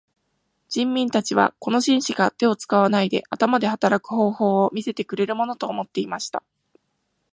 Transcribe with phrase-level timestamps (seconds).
[0.67, 6.41] 人民たちはこの紳士が手を使わないで頭で働く方法を見せてくれるものと思っていました。